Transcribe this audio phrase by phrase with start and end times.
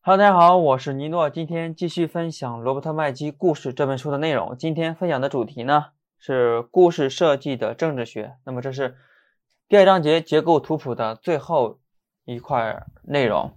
[0.00, 4.56] Hello，大家好，我是尼诺，今天继续分享《罗伯特麦基故事》这本书的内容。
[4.56, 5.86] 今天分享的主题呢
[6.18, 8.36] 是故事设计的政治学。
[8.44, 8.96] 那么这是
[9.68, 11.80] 第二章节结构图谱的最后
[12.24, 13.52] 一块内容。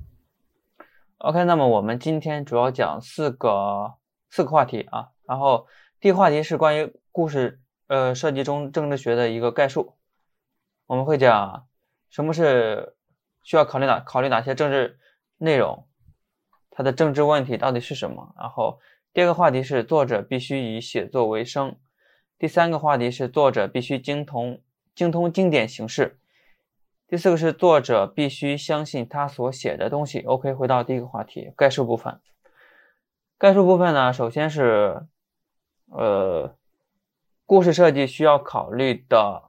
[1.19, 3.93] OK，那么我们今天主要讲四个
[4.29, 5.11] 四个话题啊。
[5.23, 5.67] 然后
[6.01, 9.95] 第一个话题是关于故事呃设计中政治学的一个概述。
[10.87, 11.67] 我们会讲
[12.09, 12.95] 什么是
[13.43, 14.99] 需要考虑哪考虑哪些政治
[15.37, 15.87] 内容。
[16.81, 18.33] 它的政治问题到底是什么？
[18.35, 18.79] 然后
[19.13, 21.75] 第二个话题是作者必须以写作为生，
[22.39, 24.59] 第三个话题是作者必须精通
[24.95, 26.17] 精通经典形式，
[27.07, 30.21] 第四个是作者必须相信他所写的东西。
[30.21, 32.19] OK，回到第一个话题，概述部分。
[33.37, 35.05] 概述部分呢，首先是
[35.91, 36.55] 呃，
[37.45, 39.43] 故事设计需要考虑的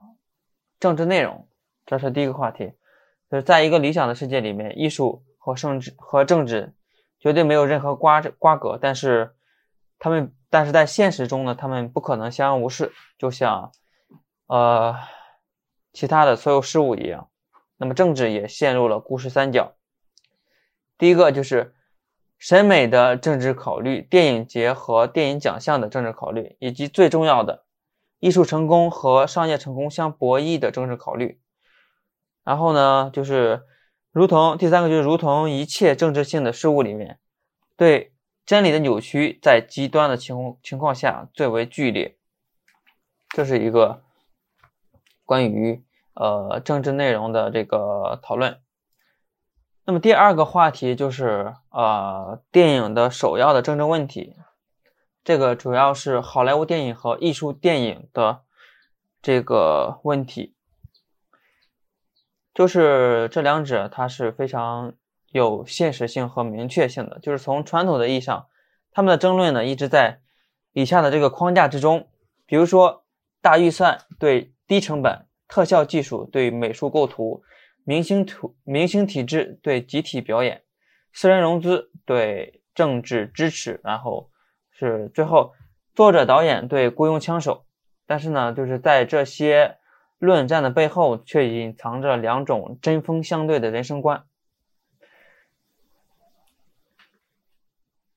[0.79, 1.47] 政治内容，
[1.87, 2.73] 这是第一个话题。
[3.31, 6.75] 就是在一个理想的世界里面，艺术和政治和政治。
[7.23, 9.33] 绝对没有任何瓜瓜葛，但是
[9.97, 13.71] 他们，但是在现实中呢，他们不可能相安无事，就像
[14.47, 14.93] 呃
[15.93, 17.29] 其他的所有事物一样。
[17.77, 19.73] 那么政治也陷入了故事三角。
[20.97, 21.73] 第一个就是
[22.37, 27.63] 审美的政治考虑，电影节和电影奖项的政治考虑，以及最重要的
[28.19, 31.39] 艺术成功和商业成功相博弈的政治考虑。
[32.43, 33.63] 然后呢，就是。
[34.13, 37.17] 如同第三个就是如同一切政治性的事物里面，
[37.75, 38.13] 对
[38.45, 42.15] 真理的扭曲在极端的情情况下最为剧烈。
[43.29, 44.03] 这是一个
[45.25, 48.59] 关于呃政治内容的这个讨论。
[49.85, 54.35] 那么第二个话题就是呃电影的首要的政治问题，
[55.23, 58.43] 这个主要是好莱坞电影和艺术电影的
[59.23, 60.52] 这个问题。
[62.53, 64.93] 就是这两者，它是非常
[65.31, 67.17] 有现实性和明确性的。
[67.19, 68.45] 就是从传统的意义上，
[68.91, 70.19] 他们的争论呢，一直在
[70.71, 72.07] 以下的这个框架之中。
[72.45, 73.05] 比如说，
[73.41, 77.41] 大预算对低成本，特效技术对美术构图，
[77.83, 80.61] 明星图明星体制对集体表演，
[81.11, 84.29] 私人融资对政治支持，然后
[84.69, 85.53] 是最后
[85.95, 87.65] 作者导演对雇佣枪手。
[88.05, 89.79] 但是呢，就是在这些。
[90.19, 94.23] 论战的背后却隐藏着两种针锋相对的人生观。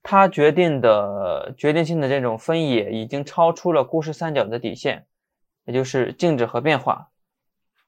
[0.02, 5.04] 他决定的决定性的这种分野已经超出了故事三角的底线，
[5.64, 7.10] 也就是静止和变化。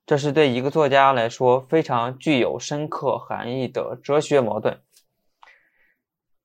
[0.05, 4.81] 这是对一个作家来说非常具有深刻含义的哲学矛盾。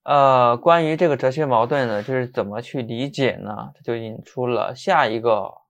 [0.03, 3.71] 呃，关于这个哲学矛盾呢，就是怎么去理解呢？
[3.73, 5.61] 这就引出了下一个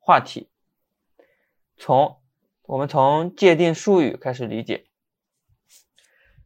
[0.00, 0.48] 话题。
[1.80, 2.18] 从
[2.66, 4.84] 我们从界定术语开始理解。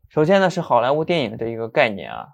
[0.09, 2.29] 首先呢，是好莱坞电影的一个概念啊，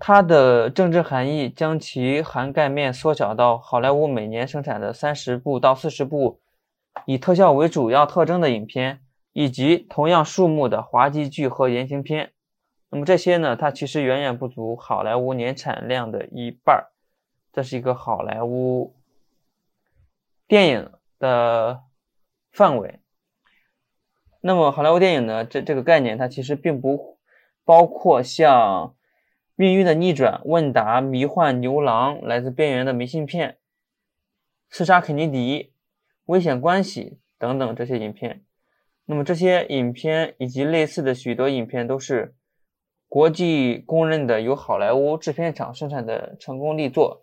[0.00, 6.40] 它的政治含义将其涵盖面缩小到好莱坞每年生产的三十部到四十部
[7.06, 9.00] 以特效为主要特征的影片，
[9.32, 12.32] 以及同样数目的滑稽剧和言情片。
[12.88, 16.90] 那么这些呢，它其实远远不足好莱坞年产量的一半儿。
[17.52, 18.94] 这是一个好莱坞
[20.46, 21.82] 电影的
[22.52, 23.00] 范围。
[24.40, 25.44] 那么，好莱坞电影呢？
[25.44, 27.18] 这这个概念，它其实并不
[27.64, 28.88] 包括像
[29.54, 33.50] 《命运的逆转》《问答》《迷幻牛郎》《来自边缘的明信片》
[34.70, 35.64] 《刺杀肯尼迪》
[36.26, 37.02] 《危险关系》
[37.36, 38.42] 等等这些影片。
[39.04, 42.34] 那么，这些影片以及类似的许多影片，都是
[43.08, 47.20] 国际公认的由好莱坞制片厂生产的成功力作。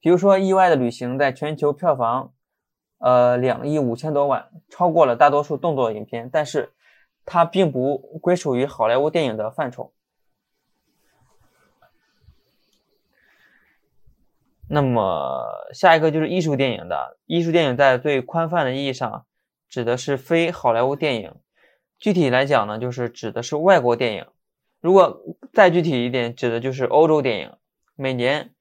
[0.00, 2.32] 比如说，《意外的旅行》在全球票房，
[2.98, 6.72] 呃，两亿五千多万，超过了大多数动作影片，但是
[7.26, 9.92] 它并不归属于好莱坞电影的范畴。
[14.68, 17.18] 那么，下一个就是艺术电影的。
[17.26, 19.26] 艺术电影在最宽泛的意义上，
[19.68, 21.34] 指的是非好莱坞电影。
[21.98, 24.26] 具体来讲呢，就是指的是外国电影。
[24.80, 25.20] 如果
[25.52, 27.52] 再具体一点，指的就是欧洲电影。
[27.96, 28.54] 每年。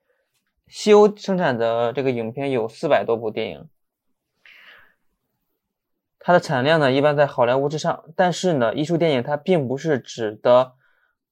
[0.70, 3.68] 西欧生产的这个影片有四百多部电影，
[6.20, 8.06] 它的产量呢一般在好莱坞之上。
[8.16, 10.74] 但是呢，艺术电影它并不是指的，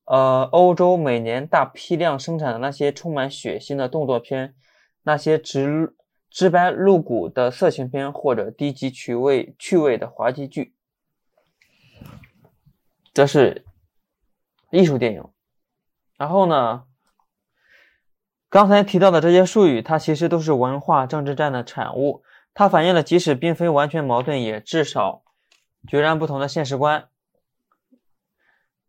[0.06, 4.56] 呃，欧洲每年大批量生产的那些充满血腥的动作片，
[5.04, 5.95] 那些直
[6.31, 10.74] 直白露骨的色情片，或者低级趣味趣味的滑稽剧，
[13.13, 13.63] 这是
[14.72, 15.24] 艺术电影。
[16.18, 16.87] 然后呢？
[18.57, 22.24] 刚才提到的这些术语，它其实都是文化政治战的产物，
[22.56, 25.21] 它反映了即使并非完全矛盾，也至少
[25.88, 27.07] 决然不同的现实观。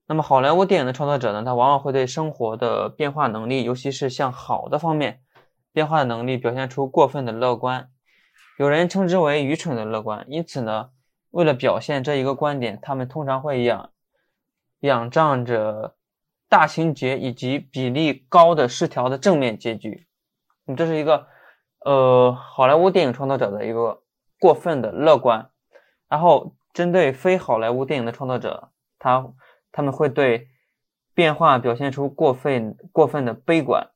[0.06, 5.20] 那么，好莱坞电影的创作者呢，他往往会对生活的变化能力，尤其是向好的方面
[5.70, 7.90] 变化的能力，表现出过分的乐观。
[8.56, 10.24] 有人称之为愚蠢的乐观。
[10.30, 10.88] 因此呢，
[11.30, 13.90] 为了表现这一个观点，他们通常会仰
[14.80, 15.94] 仰仗着
[16.48, 20.06] 大情节以及比例高的失调的正面结局。
[20.64, 21.26] 你，这是一个
[21.84, 24.02] 呃好莱坞电影创作者的一个
[24.38, 25.50] 过分的乐观。
[26.08, 29.32] 然后，针对非好莱坞电影的创作者，他。
[29.70, 30.48] 他们会对
[31.14, 33.90] 变化表现出过分过分的悲观，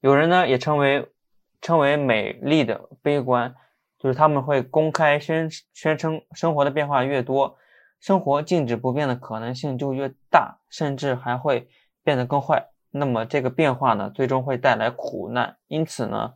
[0.00, 1.12] 有人呢也称为
[1.60, 3.54] 称为美丽的悲观，
[3.98, 7.58] 就是他们会公开宣宣称生活的变化越多，
[8.06, 11.68] 生活静止不变的可能性就越大，甚至还会
[12.04, 12.68] 变得更坏。
[12.90, 15.56] 那么这个变化呢，最终会带来苦难。
[15.66, 16.34] 因此呢，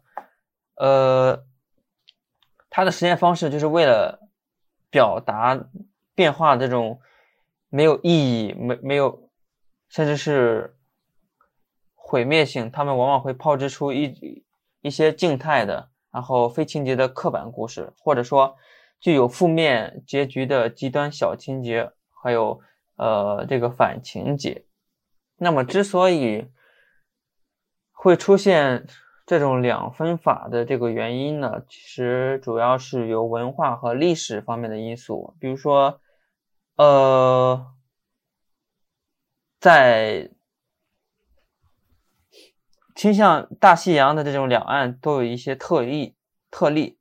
[0.75, 1.45] 呃，
[2.69, 4.29] 他的实验方式就是为了
[4.91, 5.65] 表达。
[6.13, 7.01] 变化这种
[7.69, 9.31] 没有意义、没没有，
[9.89, 10.77] 甚至是
[11.95, 14.45] 毁灭性，他们往往会炮制出一
[14.83, 18.57] 一些静态的，然后非情节的刻板故事，或者说
[19.01, 21.91] 具有负面结局的极端小情节，
[22.23, 22.61] 还有
[22.97, 24.67] 呃这个反情节。
[25.37, 26.47] 那么，之所以
[27.91, 28.87] 会出现
[29.27, 36.01] 这种两分法的这个原因呢，其实主要是由文化和历史方面的因素，比如说。
[36.77, 37.75] 呃，
[39.59, 40.31] 在
[42.95, 46.17] 倾向大西洋的这种两岸都有一些特例
[46.51, 46.99] 特例，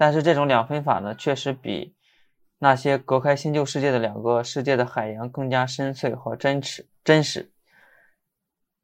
[0.00, 1.96] 但是这种两分法呢，确实比
[2.58, 7.50] 那些隔开新旧世界的两个世界的海洋更加深邃和真实真实。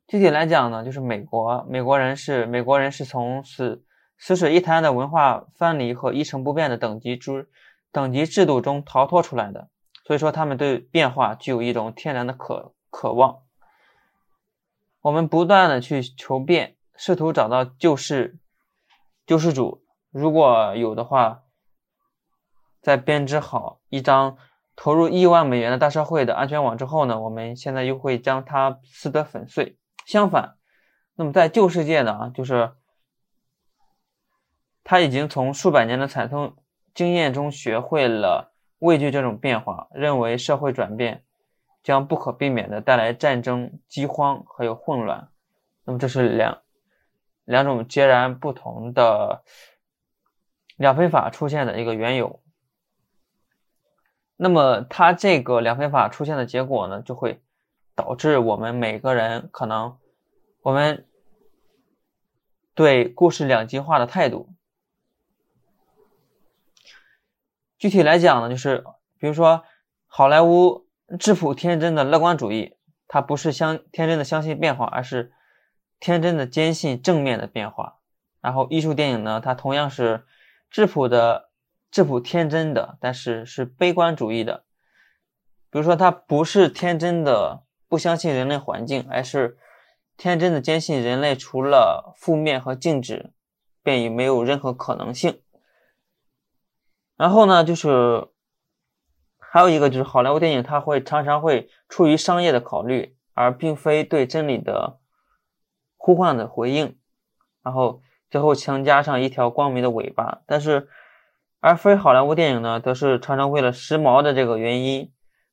[0.08, 3.84] 具体来讲呢，就是美国美国人是美国人是从死
[4.19, 7.49] 死水一滩的文化藩篱和一成不变的等级之
[7.93, 9.69] 等级制度中逃脱出来的。
[10.05, 13.43] 所以说，他们对变化具有一种天然的渴渴望。
[15.00, 18.37] 我们不断的去求变，试图找到救世
[19.25, 19.83] 救世主。
[20.14, 21.43] 如果有的话，
[22.81, 24.37] 在编织好一张
[24.76, 29.76] 投入亿万美元的大社会的安全网之后呢，我们现在又会将它撕得粉碎。
[30.06, 30.56] 相反，
[31.16, 32.72] 那么在旧世界呢，就是
[34.84, 36.56] 他已经从数百年的惨痛
[36.94, 38.52] 经验中学会了。
[38.81, 41.25] 畏惧这种变化，认为社会转变
[41.82, 45.28] 将不可避免的带来战争、饥荒还有混乱。
[45.84, 46.58] 那么这是两
[47.44, 49.43] 两种截然不同的
[50.76, 52.40] 两分法出现的一个缘由。
[54.36, 57.40] 那么它这个两分法出现的结果呢，就会
[57.94, 59.96] 导致我们每个人可能
[60.62, 61.06] 我们
[62.74, 64.48] 对故事两极化的态度。
[67.78, 68.84] 具体来讲呢，就是
[69.18, 69.62] 比如说
[70.06, 70.86] 好莱坞
[71.20, 72.76] 质朴天真的乐观主义，
[73.06, 75.32] 它不是相天真的相信变化，而是
[76.00, 78.00] 天真的坚信正面的变化。
[78.40, 80.26] 然后艺术电影呢，它同样是
[80.74, 81.50] 质朴的、
[81.92, 84.64] 质朴天真的，但是是悲观主义的。
[85.70, 89.56] 比如说，他不是天真的不相信人类环境，而是
[90.16, 93.32] 天真的坚信人类除了负面和静止，
[93.84, 95.40] 便已没有任何可能性。
[97.14, 98.26] 然后呢，就是
[99.38, 104.98] 还有一个就是好莱坞电影，它会常常会出于商业的考虑，而并非对真理的
[105.96, 106.98] 呼唤的回应，
[107.62, 108.02] 然后
[108.34, 110.43] 最后强加上一条光明的尾巴。
[110.44, 110.88] 但是，
[111.60, 115.12] 而非好莱坞电影呢，则是常常为了时髦的这个原因，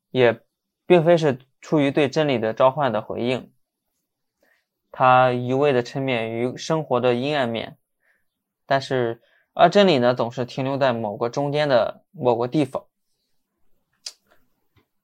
[0.09, 0.41] 也
[0.87, 3.53] 并非是出于对真理的召唤的回应，
[4.91, 7.77] 他一味的沉湎于生活的阴暗面，
[8.65, 9.21] 但是。
[9.53, 12.85] 而真理呢，总是停留在某个中间的某个地方。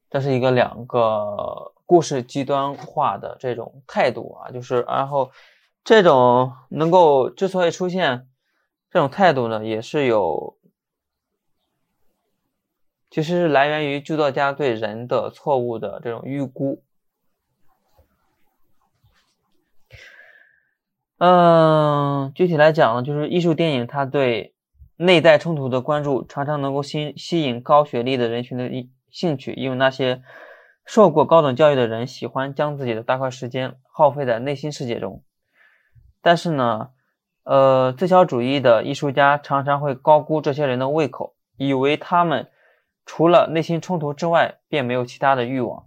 [0.10, 5.30] 这是一个两个故事极端化的这种态度啊，就是然后
[5.88, 8.28] 这种能够之所以出现
[8.92, 10.58] 这种态度呢，也是有，
[13.10, 16.84] 其实是来源于剧作家对人的错误的这种预估。
[21.20, 24.54] 嗯，具体来讲呢，就是艺术电影，它对
[24.98, 28.70] 内在冲突的关注，常常能够吸吸引高学历的人群的
[29.10, 30.22] 兴趣，因为那些
[30.86, 35.24] 受过高等教育的人喜欢将自己的大块时间耗费在内心世界中。
[36.22, 36.90] 但是呢，
[37.44, 42.50] 呃，自小主义的艺术家常常会高估这些人的胃口，以为他们
[43.06, 45.86] 除了内心冲突之外，便没有其他的欲望。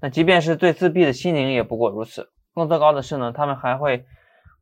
[0.00, 2.30] 那即便是最自闭的心灵，也不过如此。
[2.52, 4.06] 更糟糕的是呢，他们还会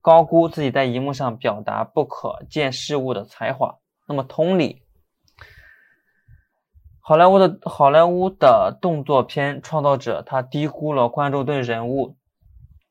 [0.00, 3.78] 高估自己在荧幕上表达不可见事物的才华。
[4.06, 4.82] 那么同理，
[7.00, 12.16] 好莱坞的好莱坞的动作片创造者，他低估了观众对人物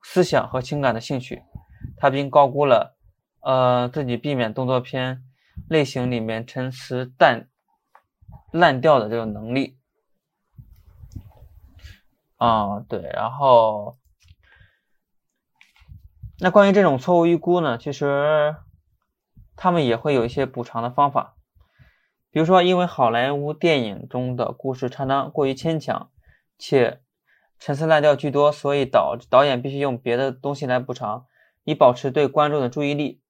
[0.01, 1.43] 思想和情感的兴趣，
[1.97, 2.97] 他并高估了
[3.41, 5.23] 呃自己避免动作片
[5.69, 7.47] 类型里面陈词淡
[8.51, 9.77] 烂调的这种能力。
[12.37, 13.97] 啊，对，然后
[16.39, 18.55] 那关于这种错误预估呢，其实
[19.55, 21.35] 他们也会有一些补偿的方法。
[22.31, 26.09] 比如说，因为好莱坞电影中的故事常常过于牵强，
[26.57, 27.01] 且
[27.61, 31.27] 陈词滥调居多，所以导导演必须用别的东西来补偿，
[31.63, 33.21] 以保持对观众的注意力。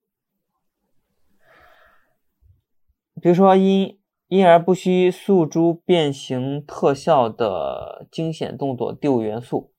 [3.21, 9.73] 比如说，因因而不需诉诸变形特效的惊险动作第五元素，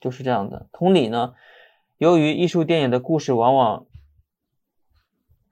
[0.00, 0.68] 就是这样的。
[0.72, 1.34] 同理呢，
[1.98, 3.86] 由于艺术电影的故事往往。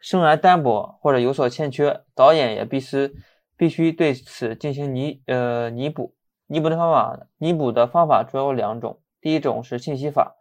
[0.00, 3.12] 生而单薄或者有所欠缺，导演也必须
[3.54, 6.16] 必须对此进行弥呃弥补。
[6.50, 10.34] 弥补的方法，弥补的方法主要有两种：第一种是信息法，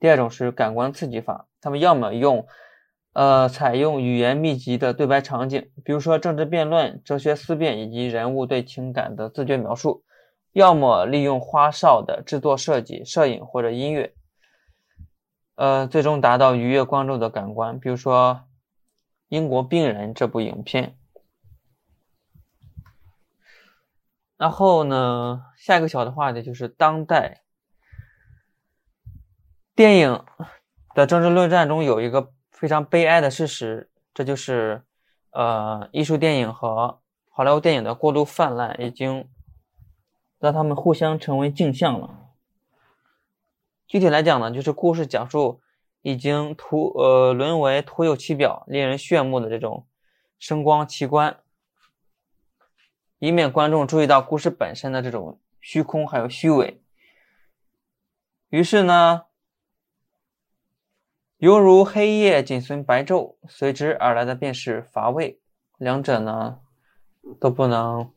[0.00, 1.46] 第二种是感官刺激法。
[1.60, 2.44] 他们要么用
[3.12, 10.02] 呃采用语言密集的对白场景，比如说政治辩论、哲学思辨以及人物对情感的自觉描述；
[10.52, 14.12] 要么利用花哨的制作设计、摄影或者音乐，
[15.54, 18.40] 呃，最终达到愉悦观众的感官，比如说。
[19.28, 20.96] 英国病人这部影片，
[24.36, 27.42] 然后呢，下一个小的话题就是当代
[29.74, 30.24] 电影
[30.94, 34.84] 的政治论战中有一个非常悲哀的事实，这就是
[35.30, 37.00] 呃，艺术电影和
[37.30, 39.28] 好莱坞电影的过度泛滥，已经
[40.38, 42.30] 让他们互相成为镜像了。
[43.86, 45.60] 具体来讲呢，就是故事讲述。
[46.06, 49.86] 已经徒呃沦为徒有其表、令人炫目的这种
[50.38, 51.38] 声光奇观，
[53.24, 56.82] 以免观众注意到故事本身的这种虚空还有虚伪。
[58.50, 59.22] 于是呢，
[61.38, 65.40] 犹如黑夜紧随白昼，随之而来的便是乏味。
[65.78, 66.60] 两者呢
[67.40, 68.12] 都不能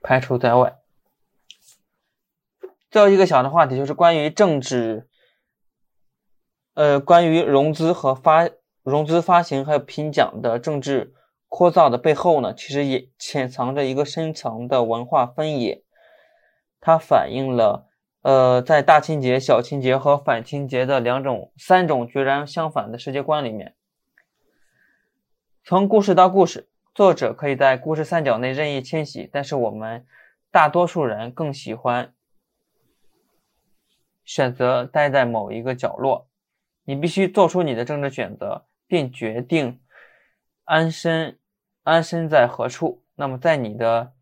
[0.00, 0.76] 排除在外。
[2.90, 5.06] 最后一个小的话题就是关于政治。
[6.74, 8.50] 呃，关于融资和发
[8.82, 11.14] 融资发行还有评奖的政治
[11.50, 15.82] 枯燥的背后呢，其实也潜藏着一个深层的文化分野，
[16.80, 17.88] 它反映了
[18.22, 23.74] 呃，在大情节、小情节和反情节的两种、三种截然相反的世界观里面。
[25.64, 30.06] 从故事到故事，作者可以在故事三角内任意迁徙，但是我们
[30.52, 32.14] 大多数人更喜欢
[34.24, 36.28] 选择待在某一个角落。
[36.84, 39.80] 你必须做出你的政治选择，并决定
[40.64, 41.38] 安身
[41.90, 43.02] 安身在何处。
[43.16, 44.12] 那么，在你的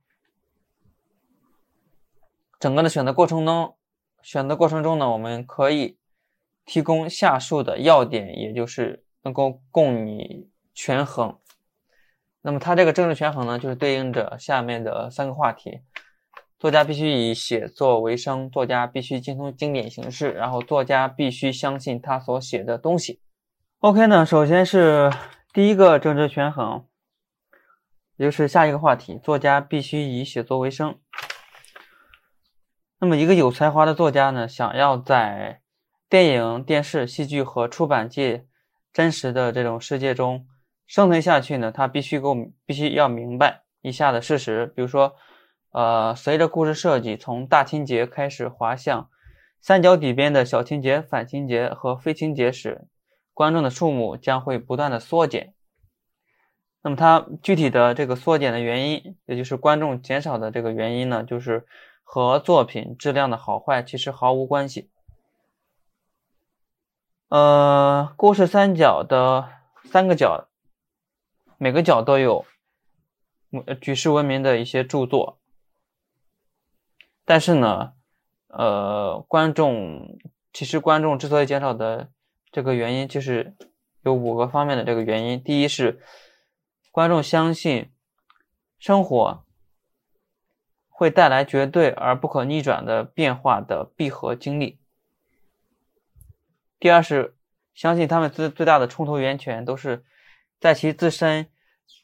[2.58, 3.76] 整个的选择过程中，
[4.22, 5.96] 选择过程中呢，我们可以
[6.64, 11.38] 提供下述的要点，也就是能够供你权衡。
[12.40, 15.80] 那么，它这个政治权衡呢，就是对应着下面的三个话题。
[16.58, 23.20] 作家必须以写作为生，作家必须精通经典形式，然后作家必须相信他所写的东西。
[23.78, 25.08] OK 呢，首先是
[25.52, 26.84] 第一个政治权衡，
[28.18, 30.98] 也就是下一个话题，作家必须以写作为生。
[32.98, 35.62] 那么，一个有才华的作家呢，想要在
[36.10, 38.46] 电影、电视、戏剧和出版界
[38.92, 40.46] 真实的这种世界中
[40.86, 45.16] 生存下去呢，他必须够必须要明白以下的事实，比如说。
[45.70, 49.10] 呃，随着故事设计从大情节开始滑向
[49.60, 52.88] 三角底边的小情节、反情节和非情节时，
[53.34, 55.52] 观众的数目将会不断的缩减。
[56.80, 61.66] 那么，它具体的这个缩减的原因，也就是观众减少的这个原因呢，就是
[62.04, 64.88] 和作品质量的好坏其实毫无关系。
[67.28, 69.50] 呃，故事三角的
[69.84, 70.48] 三个角，
[71.58, 72.46] 每个角都有
[73.80, 75.38] 举世闻名的一些著作。
[77.26, 77.92] 但是呢，
[78.46, 80.18] 呃，观众
[80.52, 82.08] 其实观众之所以减少的
[82.50, 83.54] 这个原因，就是
[84.02, 85.42] 有五个方面的这个原因。
[85.42, 86.00] 第一是
[86.98, 87.92] 观众相信
[88.76, 89.44] 生活
[90.88, 94.80] 会带来绝对而不可逆转的变化的闭合经历。
[96.80, 97.36] 第二是
[97.72, 100.04] 相信他们最最大的冲突源泉都是
[100.58, 101.48] 在其自身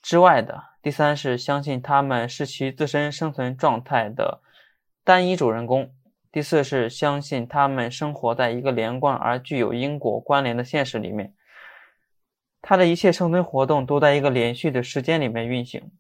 [0.01, 0.63] 之外的。
[0.81, 4.43] 第三是相信他们是其自身生存状态的。
[5.03, 5.93] 单一主人公。
[6.31, 11.35] 第四是相信他们生活在一个连贯而具有因果关联的现实里面，
[12.67, 15.93] 他的一切生存活动都在一个连续的时间里面运行。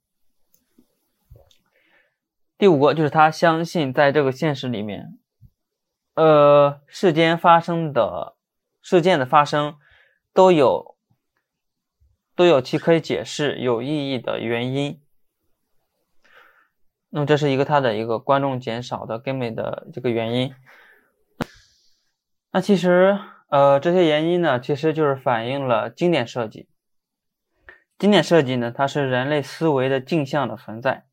[2.56, 5.18] 第五个就是他相信在这个现实里面，
[6.14, 8.36] 呃，世间发生的
[8.80, 9.76] 事件的发生
[10.32, 10.96] 都有
[12.34, 15.02] 都有其可以解释、有意义的原因。
[17.10, 20.54] 那么这是一个他的一个观众减少的根本的这个原因。
[22.52, 23.18] 那其实
[23.54, 26.68] 呃这些原因呢，其实就是反映了经典设计。
[27.96, 31.04] 经典设计呢，它是人类思维的镜像的存在。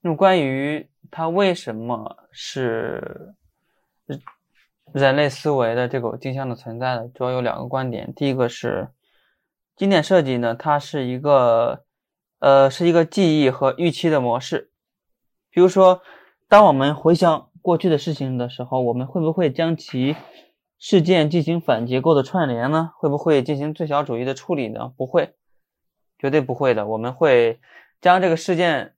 [0.00, 3.34] 那么关于它为什么是
[4.92, 7.08] 人类思维的这个镜像的存在呢？
[7.12, 8.14] 主要有两个观点。
[8.14, 8.90] 第一个是
[9.74, 11.84] 经典设计呢，它是一个。
[12.40, 14.70] 呃，是一个记忆和预期的模式。
[15.50, 16.00] 比如说，
[16.46, 20.16] 当我们回想过去的事情的时候，我们会不会将其
[20.78, 22.94] 事件进行反结构的串联呢？
[22.96, 24.94] 会不会进行最小主义的处理呢？
[24.96, 25.34] 不会，
[26.18, 26.86] 绝对不会的。
[26.86, 27.60] 我们会
[28.00, 28.94] 将这个事件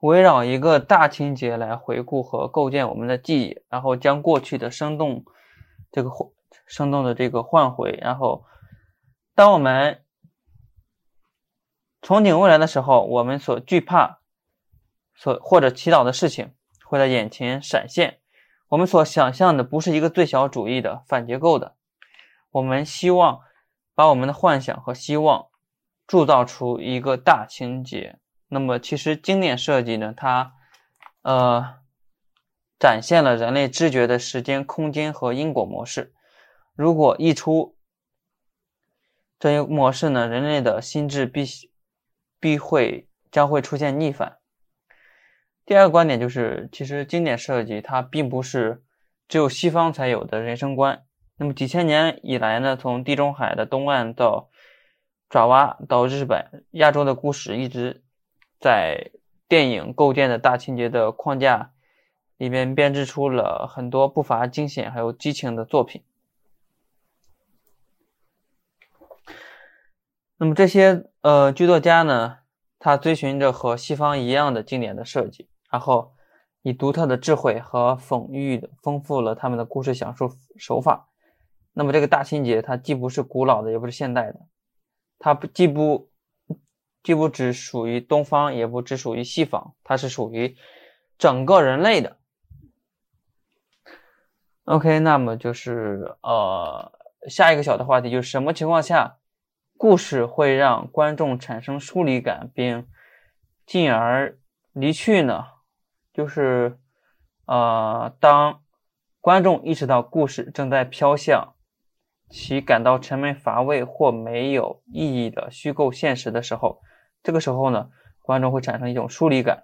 [0.00, 5.24] 围绕一个大情节来回顾和构建我们的记忆，然后将过去的生动
[5.92, 6.10] 这个
[6.66, 8.46] 生动的这个换回，然后
[9.36, 10.02] 当我们。
[12.02, 14.18] 憧憬未来的时候，我们所惧怕、
[15.14, 16.52] 所或者祈祷的事情
[16.88, 18.18] 会在眼前闪现。
[18.68, 21.76] 我们所想象的不是一个最小主义的反结构的。
[22.50, 23.40] 我们希望
[23.94, 25.48] 把我们的幻想和希望
[26.06, 28.18] 铸造出一个大情节。
[28.48, 30.54] 那么，其实经典设计呢，它
[31.22, 31.76] 呃
[32.78, 36.14] 展现了人类知觉的时间、空间和因果模式。
[36.74, 37.76] 如果溢出
[39.38, 41.46] 这一模式呢，人类的心智必。
[42.40, 44.37] 必会将会出现逆反。
[45.68, 48.82] 第二个观点就是，其实经典设计它并不是
[49.28, 51.04] 只有西方才有的人生观。
[51.36, 54.48] 那么几千年以来呢，从地中海的东岸到
[55.28, 58.02] 爪哇到日本、亚洲的故事，一直
[58.58, 59.10] 在
[59.46, 61.72] 电影构建的大情节的框架
[62.38, 66.02] 里面编织出了很多不乏惊险还有激情的作品。
[70.38, 72.38] 那么这些呃剧作家呢，
[72.78, 76.14] 他追寻着和西方一样的经典的设计，然后
[76.62, 81.08] 以独特的智慧和讽喻丰富了他们的故事讲述手法。
[81.72, 84.40] 那么这个大情节，它既不是古老的，也不是现代的，
[85.18, 86.10] 它不既不
[87.02, 90.56] 既不只属于东方，也不只属于西方，它是属于
[91.16, 92.16] 整个人类的。
[94.64, 96.92] OK，那么就是呃
[97.28, 99.18] 下一个小的话题就是什么情况下？
[99.76, 102.88] 故事会让观众产生疏离感，并
[103.64, 104.36] 进而
[104.72, 105.44] 离去呢？
[106.18, 106.76] 就是，
[107.46, 108.60] 呃，当
[109.20, 111.54] 观众意识到故事正在飘向
[112.28, 116.82] 其感到沉闷乏味或没有意义的虚构现实的时候，
[117.22, 119.62] 这个时候呢，观众会产生一种疏离感，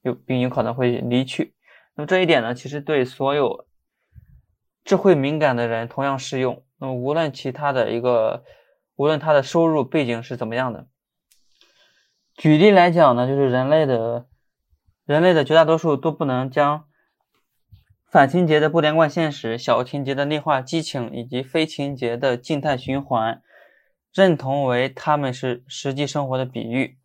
[0.00, 1.54] 有并有可能会离去。
[1.94, 3.66] 那么这一点呢，其实对所有
[4.82, 6.64] 智慧敏感的人同样适用。
[6.78, 8.44] 那么无论其他的一个。
[8.96, 10.86] 无论他的收入背景是怎么样的，
[12.36, 14.26] 举例来讲呢，就是人类的，
[15.04, 16.86] 人类的绝大多数都不能将
[18.06, 23.42] 反情节的不连贯现实、小情节的内化激情以及非情节的静态循环
[24.12, 26.98] 认同为他们是实际生活的比喻。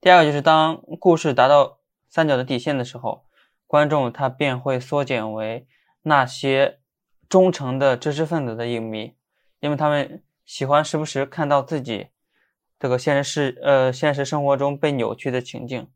[0.00, 3.24] 第二个就是当故事达到三角的底线的时候，
[3.66, 5.66] 观众他便会缩减为
[6.02, 6.80] 那些
[7.28, 9.14] 忠诚的知识分子的影迷，
[9.60, 10.22] 因为他们。
[10.44, 12.08] 喜欢时不时看到自己
[12.76, 15.88] 这个现实世呃现实生活中被扭曲的情境，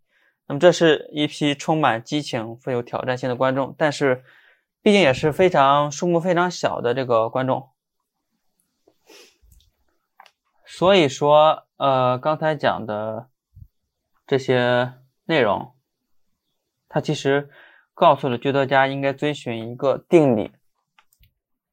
[0.47, 4.25] 那么这是一批充满激情、富有挑战性的观众，但是
[4.83, 7.69] 毕竟也是非常数目非常小的这个观众，
[10.65, 13.29] 所以说呃刚才讲的
[14.27, 15.75] 这些内容，
[16.89, 17.51] 它其实
[17.95, 20.53] 告诉了剧作家应该遵循一个定理，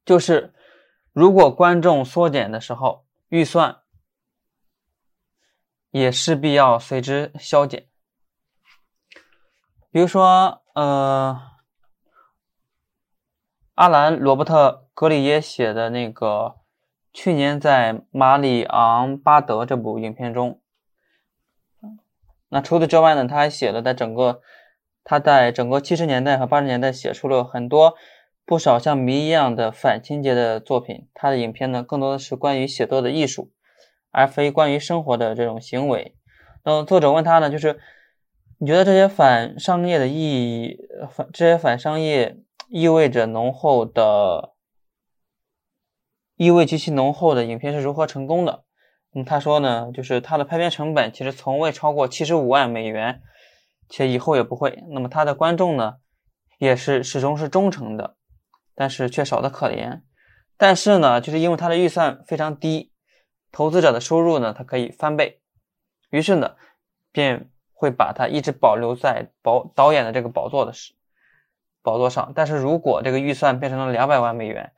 [0.04, 0.52] 就是。
[1.16, 3.82] 如果观众缩减的时候，预算
[5.92, 7.86] 也势必要随之削减。
[9.94, 11.40] 比如说，呃，
[13.76, 16.56] 阿兰·罗伯特·格里耶写的那个
[17.12, 20.60] 去年在马里昂巴德这部影片中，
[22.48, 24.40] 那除此之外呢，他还写了在整个
[25.04, 27.94] 他在整个七十年代和八十年代写出了很多。
[28.44, 33.52] 不少像谜一样的反情节的作品，他的影片呢，更多的是关于写作的艺术，
[34.10, 36.16] 而非关于生活的这种行为。
[36.64, 37.78] 那么作者问他呢，就是
[38.58, 40.78] 你觉得这些反商业的意义，
[41.10, 42.38] 反这些反商业
[42.68, 44.54] 意味着浓厚的，
[46.36, 48.64] 意味极其浓厚的影片是如何成功的？
[49.12, 53.22] 嗯，他说呢，就是他的拍片成本其实从未超过七十五万美元，
[53.88, 54.84] 且以后也不会。
[54.92, 55.96] 那么他的观众呢，
[56.58, 58.16] 也是始终是忠诚的，
[58.74, 60.02] 但是却少得可怜。
[60.56, 62.92] 但是呢，就是因为他的预算非常低，
[63.50, 65.40] 投资者的收入呢，它可以翻倍，
[66.10, 66.54] 于是呢，
[67.10, 67.50] 便。
[67.84, 70.94] 会把它一直保留在保导演的这个宝座的是
[71.82, 74.72] 宝座上，但是如果这个预算变成了两百万美元，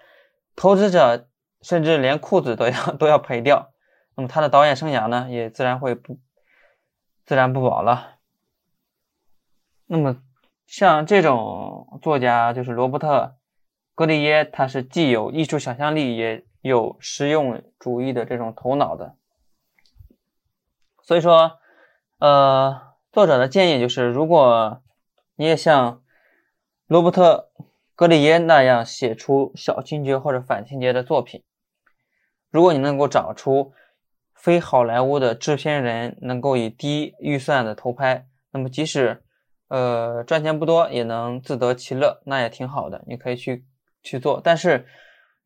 [0.57, 1.29] 投资者
[1.63, 3.71] 甚至连裤子都要 都要赔掉，
[4.17, 6.19] 那么他的导演生涯呢，也自然会不
[7.25, 8.17] 自然不保了。
[9.87, 10.21] 那么
[10.67, 13.19] 像这种作家，就是罗伯特·
[13.95, 19.15] 格里耶，他是既有艺术想象力，也有实用主义的这种头脑的，
[21.03, 21.61] 所以说，
[22.19, 22.86] 呃。
[23.17, 24.83] 作者的建议就是，如果
[25.37, 26.03] 你也像
[26.87, 27.49] 罗伯特·
[27.95, 31.43] 格里耶那样写出小情节或者反情节的作品，
[32.51, 33.73] 如果你能够找出
[34.35, 39.23] 非好莱坞的制片人能够以低预算的投拍，那么即使
[39.69, 43.65] 呃赚钱不多也能自得其乐，那也挺好的，你可以去
[44.03, 44.43] 去做。
[44.45, 44.87] 但是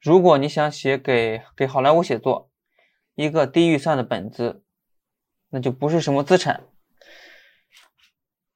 [0.00, 2.50] 如果你想写给给好莱坞写作
[3.14, 4.64] 一个低预算的本子，
[5.50, 6.64] 那就不是什么资产。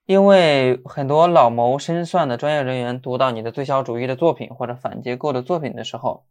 [0.07, 6.27] 因为很多老谋深算的专业人员读到你的最小主义的作品或者反结构的作品的时候，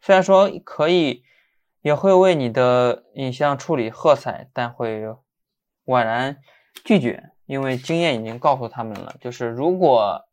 [0.00, 1.24] 虽然说可以，
[1.82, 5.02] 也会为你的影像处理喝彩，但会
[5.84, 6.38] 婉然
[6.84, 10.24] 拒绝，因为经验已经告诉他们了，就是如果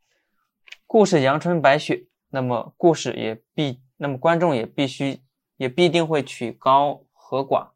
[0.86, 5.24] 故事阳春白雪，那么故事也必，那么观众也必须，
[5.58, 7.71] 也必定会取高和寡。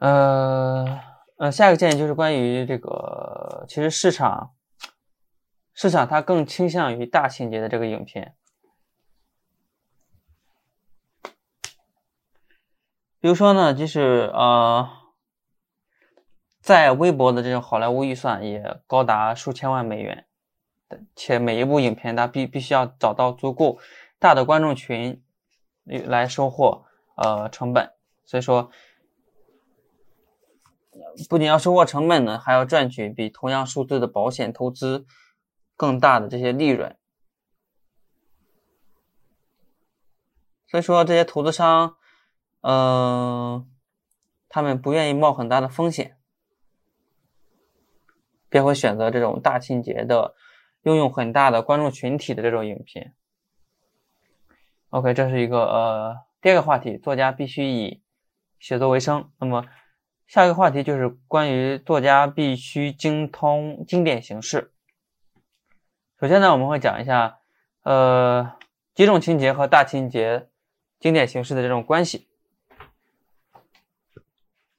[0.00, 0.98] 呃
[1.36, 4.54] 呃，下一个建议就是关于这个，其实市场
[5.74, 8.34] 市场它更倾向于大情节的这个影片，
[13.20, 14.88] 比如说呢，就是呃，
[16.62, 20.26] 在微博的这种好莱坞预算也高达数千万美元，
[21.14, 23.78] 且每一部影片它必必须要找到足够
[24.18, 25.22] 大的观众群
[25.84, 26.86] 来收获
[27.16, 27.92] 呃成本，
[28.24, 28.70] 所以说。
[31.28, 35.06] 不仅要收获成本呢，还要赚取比同样数字的保险投资
[35.76, 36.96] 更大的这些利润。
[40.66, 41.96] 所以说，这些投资商，
[42.60, 43.68] 嗯，
[44.48, 46.16] 他们不愿意冒很大的风险，
[48.48, 50.34] 便会选择这种大情节的、
[50.82, 53.14] 拥有很大的观众群体的这种影片。
[54.90, 58.02] OK，这是一个呃第二个话题，作家必须以
[58.58, 59.30] 写作为生。
[59.38, 59.64] 那么。
[60.30, 64.70] 下一个话题就是关于作家必须精通经典形式。
[66.20, 67.40] 首先呢，我们会讲一下，
[67.82, 68.52] 呃，
[68.94, 70.48] 几种情节和大情节、
[71.00, 72.28] 经典形式的这种关系。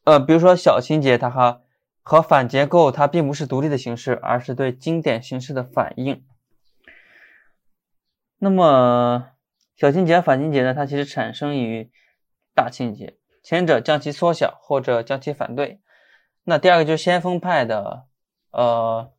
[0.05, 1.61] 呃，比如说小情节，它和
[2.01, 6.23] 和反结构，它并不是独立的形式，而是对经典形式的反应。
[8.37, 9.31] 那么
[9.75, 11.91] 小情节、反情节呢，它其实产生于
[12.55, 13.17] 大情节。
[13.43, 15.82] 前者将其缩小，后者将其反对。
[16.43, 18.06] 那第二个就是先锋派的，
[18.51, 19.12] 呃，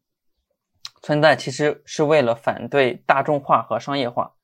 [1.02, 4.34] 存在其实是为了反对大众化和商业化。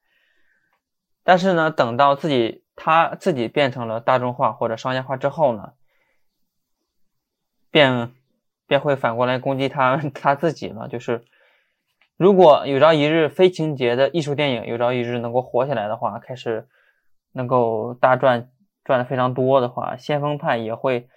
[1.23, 5.75] 但是呢，等到自己他自己变成了大众化或者商业化之后呢，
[7.71, 8.12] 便
[8.67, 10.88] 便会反过来攻击他 他自己了。
[10.88, 11.25] 就是
[12.17, 16.69] 如果有朝一日非情节的艺术电影有朝一日能够火起来的话，开始
[17.33, 18.51] 能够大赚。
[18.88, 21.11] 赚的非常多的话，先锋派也会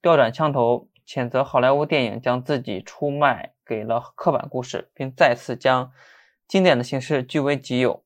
[0.00, 5.90] 调转枪头，谴责好莱坞电影将自己出卖给了刻板故事，并再次将
[6.46, 8.04] 经典的形式据为己有。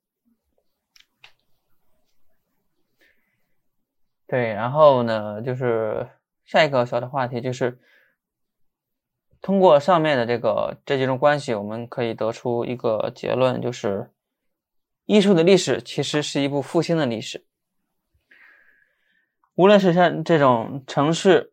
[4.27, 6.09] 对，然后呢，就是
[6.47, 7.79] 下一个小的话题，就是
[9.43, 14.11] 通过上面的这个这几种关系，我们可以得出一个结论，就是
[15.05, 17.45] 艺术的历史其实是一部复兴的历史。
[19.55, 21.53] 无论是像这种程式、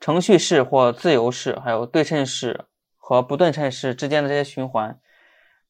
[0.00, 2.64] 程序式或自由式，还有对称式
[2.96, 4.98] 和不对称式之间的这些循环，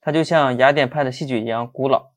[0.01, 2.13] 它就像雅典派的戏剧一样古老。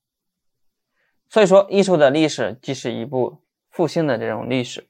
[1.30, 4.88] 所以说，艺术的历史既是一部复兴的这种历史。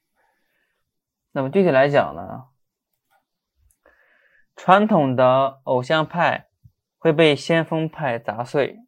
[1.31, 2.47] 那么具体来讲呢，
[4.57, 6.49] 传统的偶像派
[6.97, 8.79] 会被先锋派砸碎，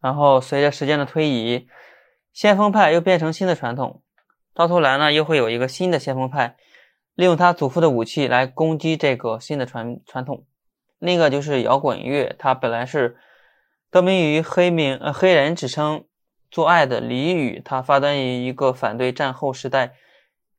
[0.00, 1.68] 然后随着时间的推移。
[2.32, 4.02] 先锋派又变成新的传统，
[4.54, 6.56] 到头来呢，又会有一个新的先锋派，
[7.14, 10.44] 利用他祖父的武器来攻击这个新的传传统。
[10.98, 13.16] 另一个就是摇滚乐，它本来是
[13.90, 16.04] 得名于黑名呃黑人只称
[16.50, 19.94] 做爱的俚语，它发端于一个反对战后时代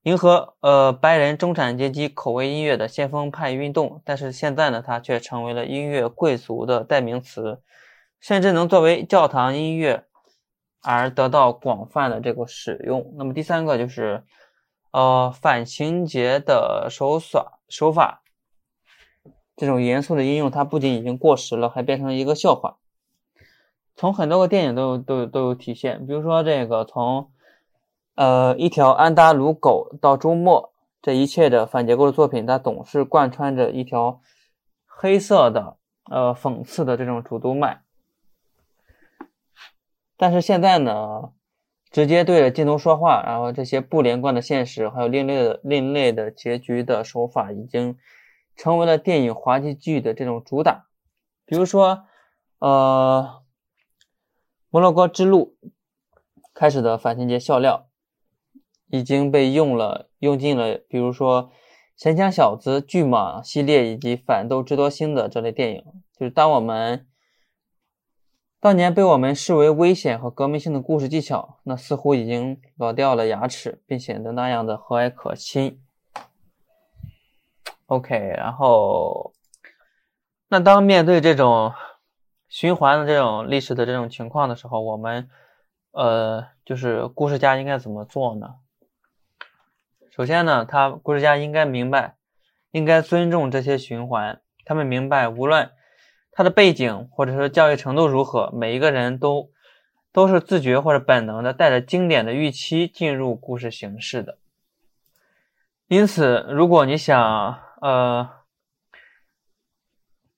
[0.03, 7.61] 迎合呃白人中产阶级口味音乐的先锋派运动，但是现在呢，它却成为了音乐贵族的代名词，
[8.19, 10.03] 甚至能作为教堂音乐
[10.83, 13.13] 而得到广泛的这个使用。
[13.17, 14.23] 那么第三个就是
[14.91, 18.19] 呃反情节的手耍手法。
[19.55, 22.77] 这种严肃的应用，它不仅已经过时了，还变成了一个笑话。
[23.95, 27.29] 从很多个电影都都都有体现，比如说这个从
[28.15, 34.19] 呃一条安达鲁狗到周末，这一切的反结构的作品，它总是贯穿着一条
[34.87, 35.77] 黑色的
[36.09, 37.82] 呃讽刺的这种主动脉。
[40.17, 41.31] 但是现在呢，
[41.91, 47.97] 直接对着镜头说话，然后这些不连贯的现实，还有另类的另类的结局的手法，已经。
[48.55, 50.85] 成为了电影滑稽剧的这种主打，
[51.43, 52.05] 比如说，
[52.59, 53.41] 呃，
[54.69, 55.57] 摩洛哥之路
[56.53, 57.87] 开始的反情节笑料
[58.91, 60.79] 已经被用了，用尽了。
[60.87, 61.49] 比如说，
[61.97, 65.83] 神枪小子、巨蟒系列以及反斗智多星的这类电影，
[66.15, 67.07] 就是当我们
[68.63, 75.81] 当年被我们视为危险和革命性的故事技巧，那似乎已经老掉了牙齿，并显得那样的和蔼可亲。
[77.87, 79.33] OK，然后，
[80.47, 81.73] 那当面对这种
[82.47, 85.29] 循环的这种历史的这种情况的时候，我们
[85.91, 88.55] 呃，就是故事家应该怎么做呢？
[90.09, 92.15] 首先呢，他故事家应该明白，
[92.71, 94.39] 应该尊重这些循环。
[94.63, 95.69] 他们明白，无论
[96.35, 99.49] 他的背景或者说教育程度如何，每一个人都
[100.11, 104.37] 都是自觉或者本能的带着经典的预期进入故事形式的。
[105.87, 108.29] 因此，如果你想，呃，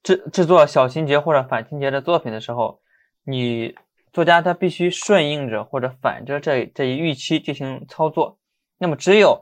[0.03, 2.81] 制制作小情节或者反情节的作品的时候，
[3.23, 3.75] 你
[4.11, 8.37] 作家他必须顺应着或者反着这这一预期进行操作。
[8.77, 9.41] 那么，只有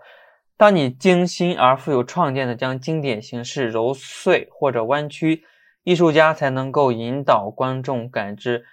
[0.56, 5.44] 当你精心而富有创建的将经典形式揉碎或者弯曲，
[5.84, 8.66] 艺术家才能够引导观众感知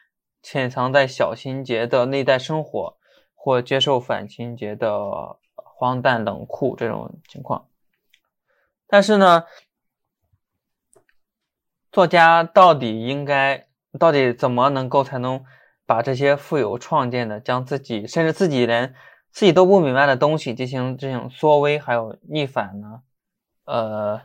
[0.42, 2.96] 潜藏在小情节的内在生活，
[3.34, 7.66] 或接受反情节的荒诞冷酷这种情况。
[8.86, 9.44] 但是呢，
[11.92, 13.66] 作家到底应该
[13.98, 15.44] 到底怎么能够才能
[15.86, 18.94] 把这些富有创建的，将自己甚至自己连
[19.32, 23.02] 自己都不明白的东西进行这种缩微还有逆反呢？
[23.64, 24.20] 呃，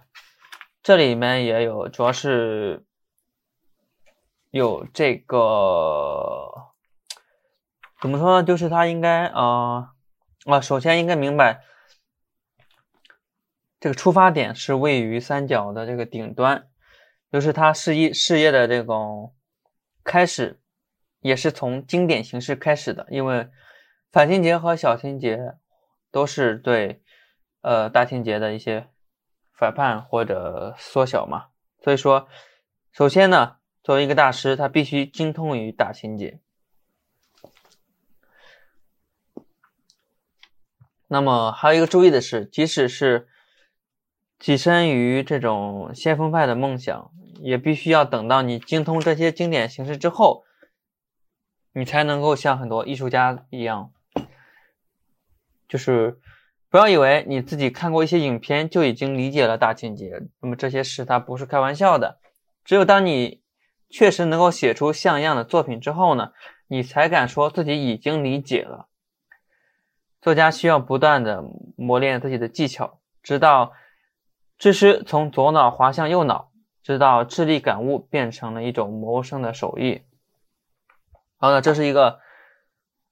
[0.85, 2.85] 这里面也有，主要是
[4.51, 6.51] 有这个
[7.99, 8.43] 怎么说呢？
[8.45, 9.95] 就是他应该啊
[10.45, 11.63] 啊，首先应该明白。
[13.79, 16.67] 这个出发点是位于三角的这个顶端，
[17.31, 19.33] 就是他事业事业的这种
[20.03, 20.61] 开始，
[21.21, 23.07] 也是从经典形式开始的。
[23.09, 23.49] 因为
[24.11, 25.55] 反情节和小情节
[26.11, 27.01] 都是对
[27.61, 28.87] 呃大情节的一些
[29.55, 31.47] 反叛或者缩小嘛。
[31.81, 32.27] 所以说，
[32.91, 36.39] 首先呢，作为一个大师，他必须精通于大情节。
[41.07, 43.27] 那么还有一个注意的是，即使是
[44.39, 50.43] 跻身于这种先锋派的梦想，也必须要等到你精通这些经典形式之后，
[51.73, 53.93] 你才能够像很多艺术家一样，
[55.69, 56.19] 就是
[56.75, 62.19] 不要以为你自己看过一些影片就已经理解了大情节，那么这些事它不是开玩笑的。
[62.65, 63.41] 只有当你
[63.89, 66.33] 确实能够写出像样的作品之后呢，
[66.67, 68.89] 你才敢说自己已经理解了。
[70.21, 71.45] 作家需要不断的
[71.77, 73.71] 磨练自己的技巧，直到。
[74.57, 76.51] 知识从左脑滑向右脑，
[76.83, 80.01] 直到智力感悟变成了一种谋生的手艺。
[81.37, 82.19] 好的，这是一个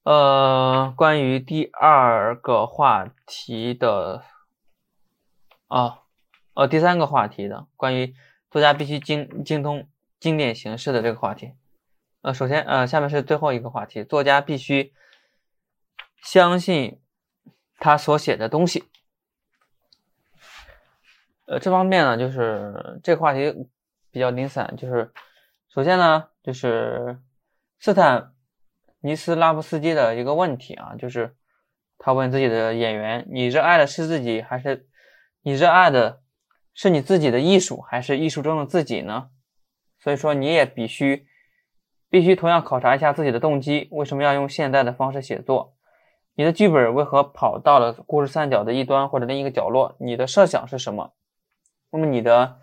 [0.04, 4.24] 呃关于第二个话题的
[5.68, 6.02] 啊
[6.54, 8.13] 呃第三个话题的关于
[8.52, 9.88] 作家必须精精通
[10.20, 11.54] 经典形式的这个话题。
[12.22, 14.94] 呃，首先呃下面是最后一个话题，作家必须
[16.22, 17.02] 相信
[17.80, 18.89] 他所写的东西。
[21.46, 23.68] 呃，这方面呢，就是这个话题
[24.12, 24.76] 比较零散。
[24.78, 25.12] 就是
[25.68, 27.20] 首先呢，就是
[27.80, 28.33] 斯坦
[29.04, 31.36] 尼斯拉夫斯基的一个问题啊，就是
[31.98, 34.88] 他问自己的演员：“你热爱的是自己，还是
[35.42, 36.22] 你热爱的
[36.74, 39.30] 是你自己的艺术，还是艺术中的自己呢？”
[40.00, 41.28] 所以说，你也必须
[42.10, 45.76] 必须同样考察一下自己的动机，为什么要用现代的方式写作？
[46.36, 49.96] 你的剧本为何跑到了故事三角的一端或者另一个角落？
[50.00, 51.13] 你的设想是什么？
[51.92, 52.60] 那么你的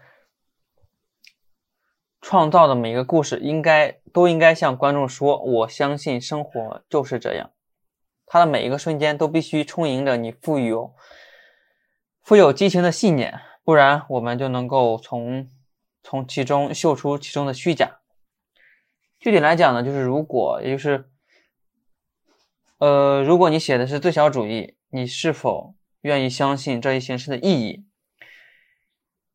[2.21, 7.51] 创造的每一个故事应该都应该向观众说：“我相信生活就是这样。”
[8.27, 10.95] 它的每一个瞬间都必须充盈着你富有、
[12.23, 15.51] 富有激情的信念，不然我们就能够从
[16.03, 17.99] 从其中嗅出其中的虚假。
[19.19, 21.11] 具体来讲呢，就是如果，也就是，
[22.79, 27.85] 呃，如果你写的是最小主义，你是否愿意相信这一形式的意义？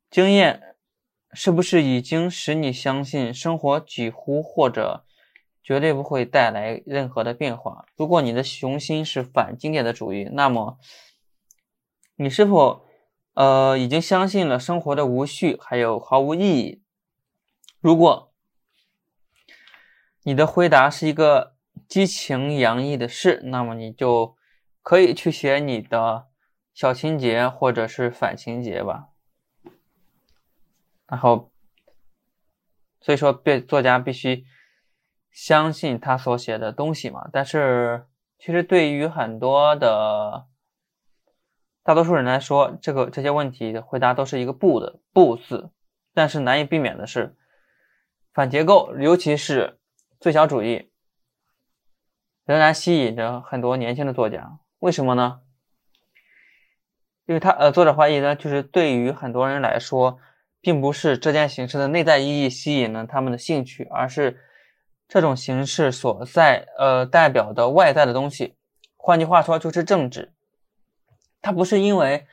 [0.10, 0.75] 经验
[1.36, 5.06] 是不是已经使你相信生活几乎或者
[5.62, 7.86] 绝对不会带来任何的变化？
[7.96, 10.80] 如果你的雄心是反经典的主义，那么
[12.16, 12.86] 你是否
[13.34, 16.82] 呃已经相信了生活的无序还有毫无意义？
[17.82, 18.32] 如果
[20.24, 21.56] 你的回答是一个
[21.88, 24.36] 激情洋溢的是，那么你就
[24.82, 26.28] 可以去写你的
[26.74, 29.10] 小情节或者是反情节吧。
[31.08, 31.52] 然后，
[33.02, 34.46] 所以说，被作家必须
[35.32, 37.30] 相信他所写的东西嘛。
[37.32, 40.48] 但是，其实对于很多的
[41.84, 45.72] 大多数人来说，这个这些问题的回答都是一个“不”的“不”字。
[46.14, 47.36] 但是难以避免的是，
[48.34, 49.80] 反结构，尤其是。
[50.18, 50.92] 最小主义
[52.46, 55.42] 仍然吸引着很多年轻的作家，为什么呢？
[57.26, 60.18] 因为他呃，作者怀疑呢，就是对于很多人来说，
[60.66, 64.42] 并不是这件形式的内在意义吸引了他们的兴趣，而是
[65.08, 68.58] 这种形式所在呃代表的外在的东西。
[68.98, 70.34] 换句话说，就是政治。
[71.40, 72.26] 它不是因为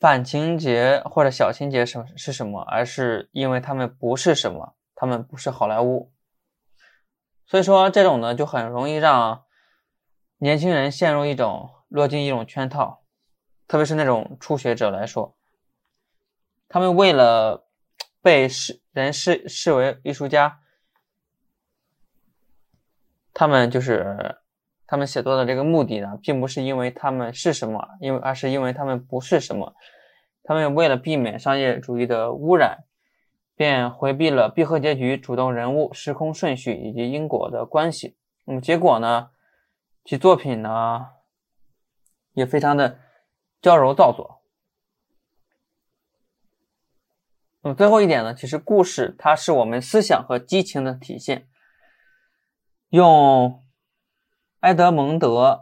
[0.00, 6.12] 反情节或者小情节什是什么，而是因为他们不是什么，他们不是好莱坞。
[7.46, 9.44] 所以说，这种呢就很容易让
[10.38, 13.04] 年轻人陷入一种落进一种圈套，
[13.68, 15.36] 特别是那种初学者来说，
[16.70, 17.66] 他们为了
[18.22, 20.60] 被视人视视为艺术家，
[23.34, 24.38] 他们就是
[24.86, 29.74] 他们写作的这个目的呢，并不是因为他们是什么，因为而是因为他们不是什么，
[30.42, 32.84] 他们为了避免商业主义的污染。
[33.56, 38.16] 便回避了闭合结局、主动人物、时空顺序以及因果的关系。
[38.46, 39.32] 那么结果呢？
[40.02, 41.08] 其作品呢
[42.32, 42.98] 也非常的
[43.60, 44.39] 娇柔造作。
[47.62, 51.46] 那么最后一点呢，其实故事它是我们思想和激情的体现。
[52.88, 53.62] 用
[54.60, 55.28] 埃德蒙德·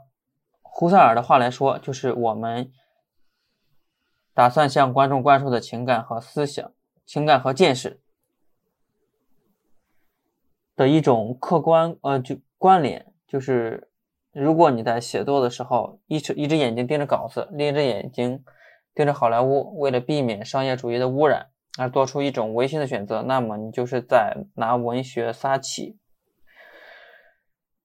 [0.62, 2.72] 胡塞尔的话来说，就是我们
[4.32, 6.72] 打算向观众灌输的情感和思想。
[7.04, 8.02] 情感和见识
[10.76, 13.90] 的一种客观呃就关联，就是
[14.30, 18.44] 如果你在写作的时候，一只一只眼睛盯着稿子，另一只眼睛
[18.94, 25.96] 盯着好莱坞，为了避免商业主义的污染而做出一种违心的选择，那么你就是在拿文学撒气。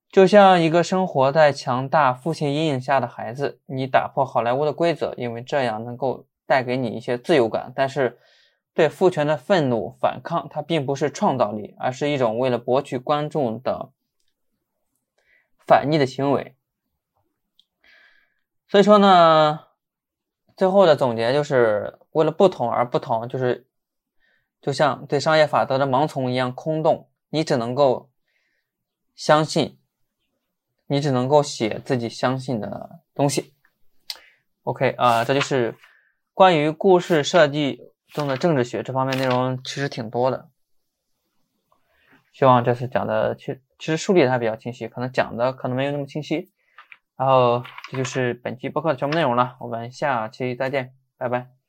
[0.10, 8.20] 就像一个生活在强大父亲阴影下的孩子，你打破好莱坞的规则，因为这样能够带给你一些自由感，但是。
[8.76, 13.92] 对父权的愤怒反抗，它并不是创造力，而是一种为了博取观众的
[15.60, 16.56] 反逆的行为。
[18.68, 19.68] 所以说呢，
[20.58, 23.68] 最后的总结就是为了不同而不同，就是
[24.64, 27.08] 就像对商业法则的盲从一样空洞。
[27.30, 28.10] 你只能够
[29.14, 29.78] 相信，
[30.88, 33.54] 你只能够写自己相信的东西。
[34.64, 35.76] OK 啊，这就是
[36.34, 37.94] 关于故事设计。
[38.14, 40.48] 中的政治学这方面内容其实挺多的，
[42.32, 46.52] 希望这次讲的，其其实梳理的还比较清晰，可能讲的可能没有那么清晰。
[47.18, 51.63] 然后这就是本期播客的全部内容了，我们下期再见，拜拜。